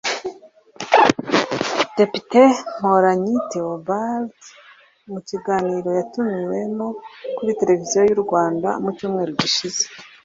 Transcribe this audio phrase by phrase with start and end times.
[1.97, 2.39] Depite
[2.77, 4.33] Mporanyi Theobald
[5.11, 6.87] mu kiganiro yatumiwemo
[7.35, 9.83] kuri televiziyo y’ u Rwanda mu cyumweru gishize